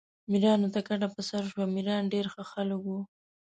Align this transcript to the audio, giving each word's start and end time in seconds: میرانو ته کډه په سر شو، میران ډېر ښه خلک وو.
میرانو 0.31 0.67
ته 0.73 0.79
کډه 0.87 1.07
په 1.15 1.21
سر 1.29 1.43
شو، 1.51 1.61
میران 1.75 2.03
ډېر 2.13 2.25
ښه 2.33 2.43
خلک 2.51 2.79
وو. 2.85 2.99